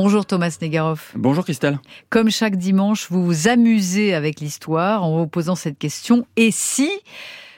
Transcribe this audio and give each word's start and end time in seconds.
Bonjour 0.00 0.24
Thomas 0.24 0.56
Negaroff. 0.62 1.12
Bonjour 1.16 1.42
Christelle. 1.42 1.80
Comme 2.08 2.30
chaque 2.30 2.54
dimanche, 2.54 3.08
vous 3.10 3.24
vous 3.24 3.48
amusez 3.48 4.14
avec 4.14 4.38
l'histoire 4.38 5.02
en 5.02 5.18
vous 5.18 5.26
posant 5.26 5.56
cette 5.56 5.76
question. 5.76 6.24
Et 6.36 6.52
si 6.52 6.88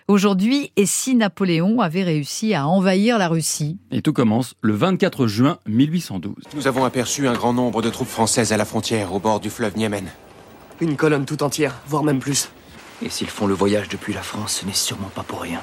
Aujourd'hui, 0.09 0.73
et 0.77 0.87
si 0.87 1.15
Napoléon 1.17 1.83
avait 1.83 2.03
réussi 2.03 2.55
à 2.55 2.67
envahir 2.67 3.19
la 3.19 3.29
Russie? 3.29 3.77
Et 3.91 4.01
tout 4.01 4.15
commence 4.15 4.55
le 4.63 4.73
24 4.73 5.27
juin 5.27 5.59
1812. 5.67 6.35
Nous 6.55 6.67
avons 6.67 6.87
aperçu 6.87 7.29
un 7.29 7.35
grand 7.35 7.53
nombre 7.53 7.83
de 7.83 7.91
troupes 7.91 8.09
françaises 8.09 8.55
à 8.55 8.57
la 8.57 8.65
frontière, 8.65 9.13
au 9.13 9.19
bord 9.19 9.41
du 9.41 9.51
fleuve 9.51 9.77
Niémen. 9.77 10.09
Une 10.81 10.97
colonne 10.97 11.27
tout 11.27 11.43
entière, 11.43 11.75
voire 11.89 12.05
même 12.05 12.21
plus. 12.21 12.49
Et 13.05 13.11
s'ils 13.11 13.29
font 13.29 13.49
le 13.49 13.55
voyage 13.55 13.91
depuis 13.91 14.15
la 14.15 14.23
France, 14.23 14.61
ce 14.63 14.67
n'est 14.67 14.73
sûrement 14.73 15.11
pas 15.15 15.25
pour 15.25 15.43
rien. 15.43 15.61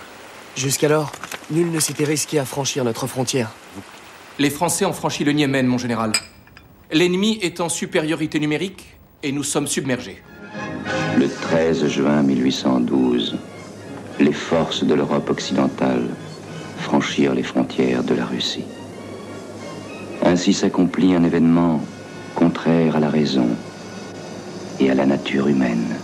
Jusqu'alors, 0.55 1.11
nul 1.49 1.71
ne 1.71 1.79
s'était 1.79 2.05
risqué 2.05 2.37
à 2.37 2.45
franchir 2.45 2.83
notre 2.83 3.07
frontière. 3.07 3.49
Les 4.37 4.51
Français 4.51 4.85
ont 4.85 4.93
franchi 4.93 5.23
le 5.23 5.31
Niémen, 5.31 5.65
mon 5.65 5.79
général. 5.79 6.11
L'ennemi 6.91 7.37
est 7.41 7.59
en 7.59 7.67
supériorité 7.67 8.39
numérique 8.39 8.95
et 9.21 9.33
nous 9.33 9.43
sommes 9.43 9.67
submergés. 9.67 10.23
Le 11.17 11.27
13 11.27 11.85
juin 11.87 12.23
1812, 12.23 13.37
les 14.21 14.31
forces 14.31 14.85
de 14.85 14.93
l'Europe 14.93 15.29
occidentale 15.29 16.07
franchirent 16.77 17.33
les 17.33 17.43
frontières 17.43 18.03
de 18.03 18.15
la 18.15 18.25
Russie. 18.25 18.63
Ainsi 20.23 20.53
s'accomplit 20.53 21.13
un 21.13 21.25
événement 21.25 21.81
contraire 22.35 22.95
à 22.95 23.01
la 23.01 23.09
raison 23.09 23.49
et 24.79 24.89
à 24.89 24.93
la 24.93 25.05
nature 25.05 25.49
humaine. 25.49 25.96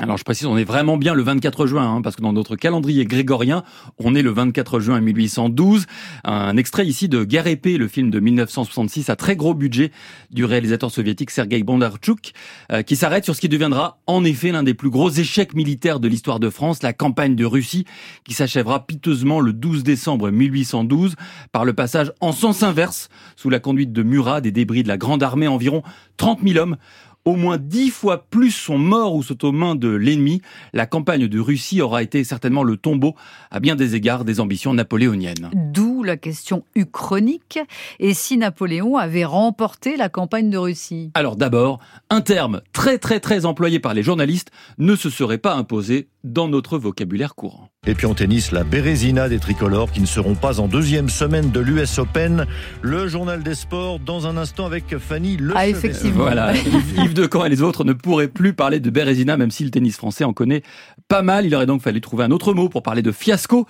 Alors 0.00 0.18
je 0.18 0.24
précise, 0.24 0.46
on 0.46 0.56
est 0.56 0.64
vraiment 0.64 0.96
bien 0.96 1.14
le 1.14 1.22
24 1.22 1.66
juin, 1.66 1.96
hein, 1.96 2.02
parce 2.02 2.16
que 2.16 2.22
dans 2.22 2.32
notre 2.32 2.56
calendrier 2.56 3.06
grégorien, 3.06 3.62
on 3.98 4.14
est 4.14 4.22
le 4.22 4.30
24 4.30 4.80
juin 4.80 5.00
1812. 5.00 5.86
Un 6.24 6.56
extrait 6.56 6.84
ici 6.84 7.08
de 7.08 7.24
Guerre 7.24 7.46
épée, 7.46 7.78
le 7.78 7.86
film 7.86 8.10
de 8.10 8.18
1966 8.18 9.08
à 9.08 9.16
très 9.16 9.36
gros 9.36 9.54
budget 9.54 9.92
du 10.30 10.44
réalisateur 10.44 10.90
soviétique 10.90 11.30
Sergei 11.30 11.62
Bondarchuk, 11.62 12.32
euh, 12.72 12.82
qui 12.82 12.96
s'arrête 12.96 13.24
sur 13.24 13.36
ce 13.36 13.40
qui 13.40 13.48
deviendra 13.48 14.00
en 14.06 14.24
effet 14.24 14.50
l'un 14.50 14.64
des 14.64 14.74
plus 14.74 14.90
gros 14.90 15.10
échecs 15.10 15.54
militaires 15.54 16.00
de 16.00 16.08
l'histoire 16.08 16.40
de 16.40 16.50
France, 16.50 16.82
la 16.82 16.92
campagne 16.92 17.36
de 17.36 17.44
Russie, 17.44 17.86
qui 18.24 18.34
s'achèvera 18.34 18.86
piteusement 18.86 19.40
le 19.40 19.52
12 19.52 19.84
décembre 19.84 20.30
1812 20.30 21.14
par 21.52 21.64
le 21.64 21.72
passage 21.72 22.12
en 22.20 22.32
sens 22.32 22.64
inverse 22.64 23.08
sous 23.36 23.48
la 23.48 23.60
conduite 23.60 23.92
de 23.92 24.02
Murat 24.02 24.40
des 24.40 24.50
débris 24.50 24.82
de 24.82 24.88
la 24.88 24.98
Grande 24.98 25.22
Armée, 25.22 25.46
environ 25.46 25.82
30 26.16 26.40
000 26.42 26.58
hommes 26.58 26.76
au 27.24 27.36
moins 27.36 27.58
dix 27.58 27.90
fois 27.90 28.26
plus 28.28 28.50
sont 28.50 28.78
morts 28.78 29.14
ou 29.14 29.22
sont 29.22 29.44
aux 29.44 29.52
mains 29.52 29.74
de 29.74 29.88
l'ennemi. 29.88 30.42
La 30.72 30.86
campagne 30.86 31.26
de 31.26 31.40
Russie 31.40 31.80
aura 31.80 32.02
été 32.02 32.24
certainement 32.24 32.62
le 32.62 32.76
tombeau, 32.76 33.14
à 33.50 33.60
bien 33.60 33.76
des 33.76 33.94
égards, 33.94 34.24
des 34.24 34.40
ambitions 34.40 34.74
napoléoniennes. 34.74 35.50
D'où 35.72 36.02
la 36.02 36.16
question 36.16 36.64
uchronique. 36.74 37.58
Et 37.98 38.14
si 38.14 38.36
Napoléon 38.36 38.96
avait 38.96 39.24
remporté 39.24 39.96
la 39.96 40.08
campagne 40.08 40.50
de 40.50 40.58
Russie? 40.58 41.10
Alors 41.14 41.36
d'abord, 41.36 41.80
un 42.10 42.20
terme 42.20 42.60
très 42.72 42.98
très 42.98 43.20
très 43.20 43.46
employé 43.46 43.80
par 43.80 43.94
les 43.94 44.02
journalistes 44.02 44.50
ne 44.78 44.96
se 44.96 45.10
serait 45.10 45.38
pas 45.38 45.54
imposé 45.54 46.08
dans 46.24 46.48
notre 46.48 46.78
vocabulaire 46.78 47.34
courant. 47.34 47.70
Et 47.86 47.94
puis 47.94 48.06
en 48.06 48.14
tennis, 48.14 48.50
la 48.50 48.64
Bérésina 48.64 49.28
des 49.28 49.38
tricolores 49.38 49.92
qui 49.92 50.00
ne 50.00 50.06
seront 50.06 50.34
pas 50.34 50.58
en 50.58 50.68
deuxième 50.68 51.10
semaine 51.10 51.50
de 51.50 51.60
l'US 51.60 51.98
Open. 51.98 52.46
Le 52.80 53.08
journal 53.08 53.42
des 53.42 53.54
sports 53.54 53.98
dans 53.98 54.26
un 54.26 54.38
instant 54.38 54.64
avec 54.64 54.96
Fanny 54.96 55.36
Le 55.36 55.52
Ah, 55.54 55.68
effectivement. 55.68 56.24
Voilà, 56.24 56.54
Yves 56.96 57.12
de 57.12 57.26
Camp 57.26 57.44
et 57.44 57.50
les 57.50 57.60
autres 57.60 57.84
ne 57.84 57.92
pourraient 57.92 58.28
plus 58.28 58.54
parler 58.54 58.80
de 58.80 58.88
Bérésina, 58.88 59.36
même 59.36 59.50
si 59.50 59.64
le 59.64 59.70
tennis 59.70 59.96
français 59.96 60.24
en 60.24 60.32
connaît 60.32 60.62
pas 61.08 61.20
mal. 61.20 61.44
Il 61.44 61.54
aurait 61.54 61.66
donc 61.66 61.82
fallu 61.82 62.00
trouver 62.00 62.24
un 62.24 62.30
autre 62.30 62.54
mot 62.54 62.70
pour 62.70 62.82
parler 62.82 63.02
de 63.02 63.12
fiasco. 63.12 63.66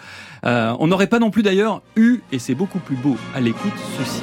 Euh, 0.47 0.75
on 0.78 0.87
n'aurait 0.87 1.09
pas 1.09 1.19
non 1.19 1.31
plus 1.31 1.43
d'ailleurs 1.43 1.83
eu, 1.97 2.21
et 2.31 2.39
c'est 2.39 2.55
beaucoup 2.55 2.78
plus 2.78 2.97
beau 2.97 3.17
à 3.34 3.41
l'écoute, 3.41 3.73
ceci. 3.99 4.21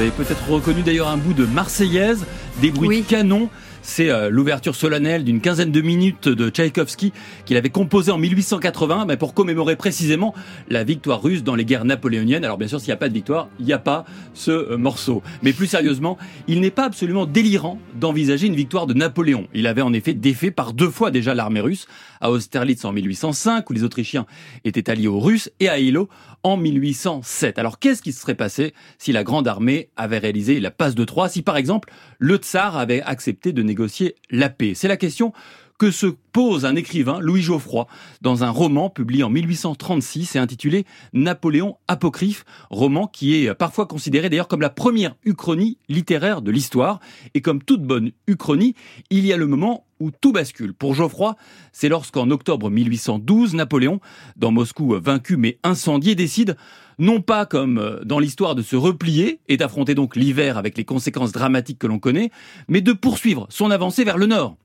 Vous 0.00 0.06
avez 0.06 0.14
peut-être 0.24 0.48
reconnu 0.48 0.80
d'ailleurs 0.80 1.08
un 1.08 1.18
bout 1.18 1.34
de 1.34 1.44
Marseillaise, 1.44 2.24
des 2.62 2.70
bruits 2.70 2.88
Oui. 2.88 3.00
de 3.02 3.06
canon. 3.06 3.50
C'est 3.82 4.10
euh, 4.10 4.28
l'ouverture 4.28 4.74
solennelle 4.74 5.24
d'une 5.24 5.40
quinzaine 5.40 5.72
de 5.72 5.80
minutes 5.80 6.28
de 6.28 6.50
Tchaïkovski 6.50 7.12
qu'il 7.46 7.56
avait 7.56 7.70
composé 7.70 8.12
en 8.12 8.18
1880 8.18 9.06
mais 9.06 9.16
pour 9.16 9.32
commémorer 9.32 9.76
précisément 9.76 10.34
la 10.68 10.84
victoire 10.84 11.22
russe 11.22 11.42
dans 11.42 11.54
les 11.54 11.64
guerres 11.64 11.86
napoléoniennes. 11.86 12.44
Alors 12.44 12.58
bien 12.58 12.68
sûr, 12.68 12.78
s'il 12.78 12.88
n'y 12.88 12.94
a 12.94 12.98
pas 12.98 13.08
de 13.08 13.14
victoire, 13.14 13.48
il 13.58 13.64
n'y 13.64 13.72
a 13.72 13.78
pas 13.78 14.04
ce 14.34 14.50
euh, 14.50 14.76
morceau. 14.76 15.22
Mais 15.42 15.52
plus 15.52 15.66
sérieusement, 15.66 16.18
il 16.46 16.60
n'est 16.60 16.70
pas 16.70 16.84
absolument 16.84 17.24
délirant 17.24 17.78
d'envisager 17.94 18.46
une 18.46 18.54
victoire 18.54 18.86
de 18.86 18.94
Napoléon. 18.94 19.48
Il 19.54 19.66
avait 19.66 19.82
en 19.82 19.92
effet 19.92 20.12
défait 20.12 20.50
par 20.50 20.72
deux 20.72 20.90
fois 20.90 21.10
déjà 21.10 21.34
l'armée 21.34 21.60
russe, 21.60 21.86
à 22.20 22.30
Austerlitz 22.30 22.84
en 22.84 22.92
1805 22.92 23.68
où 23.70 23.72
les 23.72 23.84
Autrichiens 23.84 24.26
étaient 24.64 24.90
alliés 24.90 25.08
aux 25.08 25.20
Russes 25.20 25.50
et 25.58 25.68
à 25.68 25.78
Eylau 25.78 26.08
en 26.42 26.56
1807. 26.56 27.58
Alors 27.58 27.78
qu'est-ce 27.78 28.02
qui 28.02 28.12
se 28.12 28.20
serait 28.20 28.34
passé 28.34 28.74
si 28.98 29.12
la 29.12 29.24
grande 29.24 29.48
armée 29.48 29.88
avait 29.96 30.18
réalisé 30.18 30.60
la 30.60 30.70
passe 30.70 30.94
de 30.94 31.04
Troie, 31.04 31.28
si 31.28 31.42
par 31.42 31.56
exemple 31.56 31.92
le 32.18 32.36
tsar 32.36 32.76
avait 32.76 33.02
accepté 33.02 33.52
de 33.52 33.62
négocier 33.70 34.16
la 34.30 34.50
paix. 34.50 34.74
C'est 34.74 34.88
la 34.88 34.96
question 34.96 35.32
que 35.80 35.90
se 35.90 36.08
pose 36.08 36.66
un 36.66 36.76
écrivain, 36.76 37.20
Louis 37.20 37.40
Geoffroy, 37.40 37.86
dans 38.20 38.44
un 38.44 38.50
roman 38.50 38.90
publié 38.90 39.22
en 39.22 39.30
1836 39.30 40.36
et 40.36 40.38
intitulé 40.38 40.84
Napoléon 41.14 41.78
apocryphe, 41.88 42.44
roman 42.68 43.06
qui 43.06 43.34
est 43.34 43.54
parfois 43.54 43.86
considéré 43.86 44.28
d'ailleurs 44.28 44.46
comme 44.46 44.60
la 44.60 44.68
première 44.68 45.16
uchronie 45.24 45.78
littéraire 45.88 46.42
de 46.42 46.50
l'histoire. 46.50 47.00
Et 47.32 47.40
comme 47.40 47.62
toute 47.62 47.82
bonne 47.82 48.10
uchronie, 48.26 48.74
il 49.08 49.24
y 49.24 49.32
a 49.32 49.38
le 49.38 49.46
moment 49.46 49.86
où 50.00 50.10
tout 50.10 50.32
bascule. 50.32 50.74
Pour 50.74 50.94
Geoffroy, 50.94 51.34
c'est 51.72 51.88
lorsqu'en 51.88 52.30
octobre 52.30 52.68
1812, 52.68 53.54
Napoléon, 53.54 54.00
dans 54.36 54.50
Moscou 54.50 54.98
vaincu 55.00 55.38
mais 55.38 55.58
incendié, 55.62 56.14
décide 56.14 56.58
non 56.98 57.22
pas 57.22 57.46
comme 57.46 58.00
dans 58.04 58.18
l'histoire 58.18 58.54
de 58.54 58.60
se 58.60 58.76
replier 58.76 59.40
et 59.48 59.56
d'affronter 59.56 59.94
donc 59.94 60.14
l'hiver 60.14 60.58
avec 60.58 60.76
les 60.76 60.84
conséquences 60.84 61.32
dramatiques 61.32 61.78
que 61.78 61.86
l'on 61.86 61.98
connaît, 61.98 62.30
mais 62.68 62.82
de 62.82 62.92
poursuivre 62.92 63.46
son 63.48 63.70
avancée 63.70 64.04
vers 64.04 64.18
le 64.18 64.26
nord. 64.26 64.58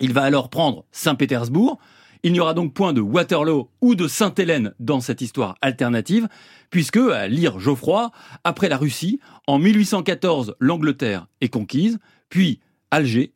Il 0.00 0.12
va 0.12 0.22
alors 0.22 0.50
prendre 0.50 0.84
Saint-Pétersbourg. 0.92 1.78
Il 2.24 2.32
n'y 2.32 2.40
aura 2.40 2.54
donc 2.54 2.72
point 2.72 2.92
de 2.92 3.00
Waterloo 3.00 3.68
ou 3.80 3.94
de 3.94 4.06
Sainte-Hélène 4.06 4.74
dans 4.78 5.00
cette 5.00 5.20
histoire 5.20 5.56
alternative, 5.60 6.28
puisque, 6.70 6.98
à 6.98 7.26
lire 7.26 7.58
Geoffroy, 7.58 8.12
après 8.44 8.68
la 8.68 8.76
Russie, 8.76 9.18
en 9.48 9.58
1814, 9.58 10.54
l'Angleterre 10.60 11.26
est 11.40 11.48
conquise, 11.48 11.98
puis 12.28 12.60
Alger, 12.92 13.32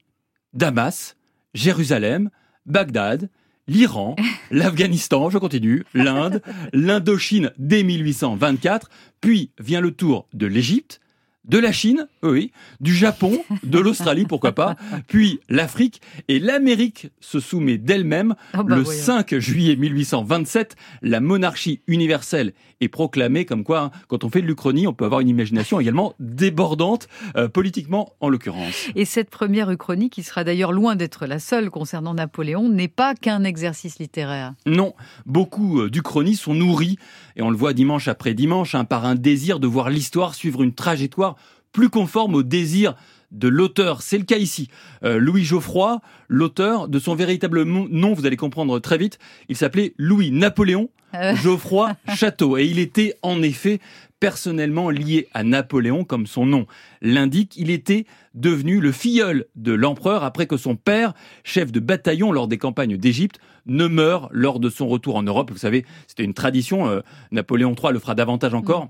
Damas, 0.55 1.17
Jérusalem, 1.53 2.31
Bagdad, 2.65 3.29
l'Iran, 3.67 4.15
l'Afghanistan, 4.51 5.31
je 5.31 5.39
continue, 5.39 5.85
l'Inde, 5.93 6.41
l'Indochine 6.73 7.53
dès 7.59 7.83
1824, 7.83 8.89
puis 9.21 9.51
vient 9.59 9.81
le 9.81 9.91
tour 9.91 10.29
de 10.33 10.47
l'Égypte, 10.47 11.01
de 11.45 11.59
la 11.59 11.73
Chine, 11.73 12.09
oui, 12.31 12.53
du 12.81 12.95
Japon, 12.95 13.39
de 13.63 13.79
l'Australie, 13.79 14.25
pourquoi 14.25 14.53
pas, 14.53 14.77
puis 15.07 15.41
l'Afrique 15.49 16.01
et 16.29 16.39
l'Amérique 16.39 17.09
se 17.21 17.41
soumet 17.41 17.79
d'elle-même. 17.79 18.35
Oh 18.55 18.63
bah 18.63 18.77
le 18.77 18.83
voyons. 18.83 19.01
5 19.01 19.39
juillet 19.39 19.77
1827, 19.77 20.77
la 21.03 21.21
monarchie 21.21 21.81
universelle 21.87 22.53
est 22.81 22.89
proclamée 22.89 23.45
comme 23.45 23.65
quoi, 23.65 23.81
hein, 23.81 23.91
quand 24.09 24.25
on 24.25 24.31
fait 24.31 24.43
de 24.43 24.47
l'Uchronie, 24.47 24.87
on 24.87 24.93
peut 24.93 25.05
avoir 25.05 25.21
une 25.21 25.29
imagination 25.29 25.81
également 25.81 26.15
débordante, 26.21 27.09
euh, 27.37 27.49
politiquement 27.49 28.13
en 28.21 28.29
l'occurrence. 28.29 28.89
Et 28.95 29.05
cette 29.05 29.31
première 29.31 29.71
uchronie, 29.71 30.11
qui 30.11 30.23
sera 30.23 30.45
d'ailleurs 30.45 30.73
loin 30.73 30.97
d'être 30.97 31.27
la 31.27 31.39
seule 31.39 31.71
concernant 31.71 32.15
Napoléon, 32.15 32.69
n'est 32.69 32.89
pas 32.89 33.15
qu'un 33.15 33.45
exercice 33.45 33.99
littéraire. 33.99 34.55
Non, 34.67 34.95
beaucoup 35.25 35.81
euh, 35.81 35.91
d'Uchronies 35.91 36.37
sont 36.37 36.55
nourris, 36.55 36.99
et 37.37 37.43
on 37.43 37.51
le 37.51 37.57
voit 37.57 37.73
dimanche 37.73 38.09
après 38.09 38.35
dimanche, 38.35 38.75
hein, 38.75 38.85
par 38.85 39.07
un 39.07 39.15
désir 39.15 39.61
de 39.61 39.67
voir 39.67 39.91
l'histoire 39.91 40.35
suivre 40.35 40.63
une 40.63 40.75
trajectoire 40.75 41.37
plus 41.77 41.91
conforme 41.91 42.35
au 42.35 42.43
désir 42.43 42.95
de 43.33 43.49
l'auteur. 43.49 44.01
C'est 44.01 44.17
le 44.17 44.25
cas 44.25 44.39
ici. 44.39 44.69
Euh, 45.05 45.19
Louis 45.19 45.45
Geoffroy, 45.45 46.01
l'auteur 46.29 46.89
de 46.89 46.99
son 46.99 47.15
véritable 47.15 47.65
nom, 47.65 48.15
vous 48.15 48.25
allez 48.25 48.37
comprendre 48.39 48.79
très 48.79 48.97
vite, 48.97 49.19
il 49.51 49.57
s'appelait 49.57 49.93
Louis 49.99 50.31
Napoléon 50.33 50.89
Euh. 51.15 51.37
Geoffroy 51.37 51.95
Château. 52.17 52.57
Et 52.57 52.65
il 52.65 52.79
était 52.79 53.15
en 53.21 53.43
effet 53.43 53.79
personnellement 54.21 54.89
lié 54.89 55.29
à 55.35 55.45
Napoléon 55.45 56.05
comme 56.05 56.27
son 56.27 56.47
nom 56.47 56.67
l'indique. 57.03 57.53
Il 57.59 57.71
était 57.71 58.07
devenu 58.33 58.81
le 58.81 58.91
filleul 58.91 59.45
de 59.55 59.73
l'empereur 59.73 60.25
après 60.25 60.47
que 60.47 60.57
son 60.57 60.75
père, 60.77 61.13
chef 61.45 61.73
de 61.73 61.81
bataillon 61.81 62.33
lors 62.33 62.49
des 62.49 62.57
campagnes 62.59 62.97
d'Égypte, 62.97 63.39
ne 63.67 63.87
meure 63.87 64.31
lors 64.33 64.61
de 64.61 64.71
son 64.71 64.89
retour 64.89 65.17
en 65.17 65.23
Europe. 65.23 65.51
Vous 65.51 65.59
savez, 65.59 65.85
c'était 66.07 66.25
une 66.25 66.33
tradition. 66.35 66.89
euh, 66.89 67.01
Napoléon 67.33 67.75
III 67.75 67.93
le 67.93 67.99
fera 67.99 68.15
davantage 68.15 68.55
encore 68.55 68.89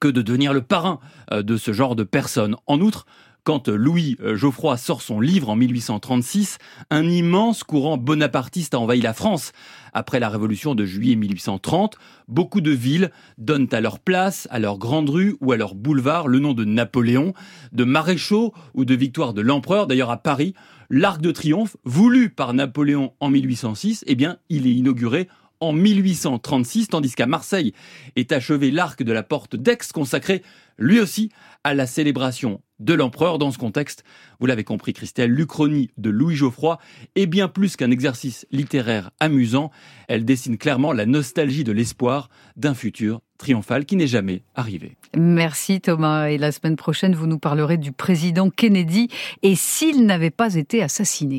que 0.00 0.08
de 0.08 0.22
devenir 0.22 0.52
le 0.52 0.62
parrain 0.62 1.00
euh, 1.32 1.42
de 1.42 1.56
ce 1.56 1.72
genre 1.72 1.96
de 1.96 2.04
personnes. 2.04 2.56
En 2.66 2.80
outre, 2.80 3.06
quand 3.44 3.68
Louis 3.68 4.16
euh, 4.20 4.36
Geoffroy 4.36 4.76
sort 4.76 5.00
son 5.00 5.20
livre 5.20 5.48
en 5.48 5.56
1836, 5.56 6.58
un 6.90 7.08
immense 7.08 7.64
courant 7.64 7.96
bonapartiste 7.96 8.74
a 8.74 8.78
envahi 8.78 9.00
la 9.00 9.14
France. 9.14 9.52
Après 9.94 10.20
la 10.20 10.28
révolution 10.28 10.74
de 10.74 10.84
juillet 10.84 11.16
1830, 11.16 11.96
beaucoup 12.28 12.60
de 12.60 12.70
villes 12.70 13.10
donnent 13.38 13.68
à 13.72 13.80
leur 13.80 14.00
place, 14.00 14.48
à 14.50 14.58
leur 14.58 14.76
grande 14.76 15.08
rue 15.08 15.36
ou 15.40 15.52
à 15.52 15.56
leur 15.56 15.74
boulevard 15.74 16.28
le 16.28 16.40
nom 16.40 16.52
de 16.52 16.64
Napoléon, 16.64 17.32
de 17.72 17.84
maréchaux 17.84 18.52
ou 18.74 18.84
de 18.84 18.94
victoire 18.94 19.32
de 19.32 19.40
l'empereur. 19.40 19.86
D'ailleurs, 19.86 20.10
à 20.10 20.18
Paris, 20.18 20.54
L'Arc 20.90 21.20
de 21.20 21.30
Triomphe, 21.30 21.76
voulu 21.84 22.30
par 22.30 22.54
Napoléon 22.54 23.12
en 23.20 23.28
1806, 23.28 24.04
eh 24.06 24.14
bien, 24.14 24.38
il 24.48 24.66
est 24.66 24.72
inauguré 24.72 25.28
en 25.60 25.72
1836, 25.72 26.88
tandis 26.88 27.14
qu'à 27.14 27.26
Marseille 27.26 27.72
est 28.16 28.32
achevé 28.32 28.70
l'arc 28.70 29.02
de 29.02 29.12
la 29.12 29.22
porte 29.22 29.56
d'Aix, 29.56 29.78
consacré 29.92 30.42
lui 30.78 31.00
aussi 31.00 31.30
à 31.64 31.74
la 31.74 31.86
célébration 31.86 32.62
de 32.78 32.94
l'empereur. 32.94 33.38
Dans 33.38 33.50
ce 33.50 33.58
contexte, 33.58 34.04
vous 34.38 34.46
l'avez 34.46 34.64
compris 34.64 34.92
Christelle, 34.92 35.30
l'Uchronie 35.30 35.90
de 35.96 36.10
Louis 36.10 36.36
Geoffroy 36.36 36.78
est 37.16 37.26
bien 37.26 37.48
plus 37.48 37.76
qu'un 37.76 37.90
exercice 37.90 38.46
littéraire 38.50 39.10
amusant. 39.18 39.70
Elle 40.06 40.24
dessine 40.24 40.58
clairement 40.58 40.92
la 40.92 41.06
nostalgie 41.06 41.64
de 41.64 41.72
l'espoir 41.72 42.30
d'un 42.56 42.74
futur 42.74 43.20
triomphal 43.38 43.84
qui 43.84 43.96
n'est 43.96 44.06
jamais 44.06 44.42
arrivé. 44.54 44.96
Merci 45.16 45.80
Thomas. 45.80 46.28
Et 46.28 46.38
la 46.38 46.52
semaine 46.52 46.76
prochaine, 46.76 47.14
vous 47.14 47.26
nous 47.26 47.38
parlerez 47.38 47.78
du 47.78 47.92
président 47.92 48.50
Kennedy 48.50 49.08
et 49.42 49.54
s'il 49.54 50.06
n'avait 50.06 50.30
pas 50.30 50.54
été 50.54 50.82
assassiné? 50.82 51.36